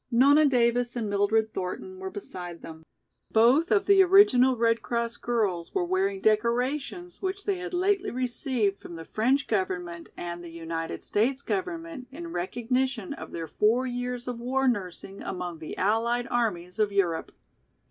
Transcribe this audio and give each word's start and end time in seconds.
Nona 0.09 0.45
Davis 0.47 0.95
and 0.95 1.07
Mildred 1.11 1.53
Thornton 1.53 1.99
were 1.99 2.09
beside 2.09 2.63
them. 2.63 2.81
Both 3.29 3.69
of 3.69 3.85
the 3.85 4.01
original 4.01 4.55
Red 4.57 4.81
Cross 4.81 5.17
girls 5.17 5.75
were 5.75 5.85
wearing 5.85 6.21
decorations 6.21 7.21
which 7.21 7.43
they 7.45 7.57
had 7.59 7.71
lately 7.71 8.09
received 8.09 8.81
from 8.81 8.95
the 8.95 9.05
French 9.05 9.45
government 9.47 10.09
and 10.17 10.43
the 10.43 10.49
United 10.49 11.03
States 11.03 11.43
government 11.43 12.07
in 12.09 12.31
recognition 12.31 13.13
of 13.13 13.31
their 13.31 13.45
four 13.45 13.85
years 13.85 14.27
of 14.27 14.39
war 14.39 14.67
nursing 14.67 15.21
among 15.21 15.59
the 15.59 15.77
allied 15.77 16.27
armies 16.31 16.79
of 16.79 16.91
Europe. 16.91 17.31